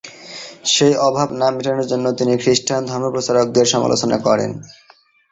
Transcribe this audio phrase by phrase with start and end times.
[0.65, 4.51] সেই অভাব না মেটানোর জন্য তিনি খ্রিস্টান ধর্মপ্রচারকদের সমালোচনা করেন।